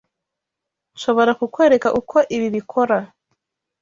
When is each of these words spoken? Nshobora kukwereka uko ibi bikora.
Nshobora 0.95 1.31
kukwereka 1.39 1.87
uko 1.99 2.17
ibi 2.35 2.47
bikora. 2.55 2.97